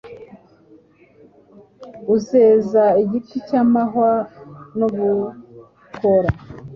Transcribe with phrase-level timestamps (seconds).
[2.15, 4.11] uzeza igiti cy’amahwa
[4.77, 6.29] nubukora